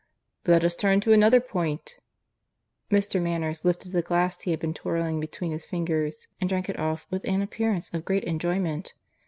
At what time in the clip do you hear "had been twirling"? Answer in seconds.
4.49-5.19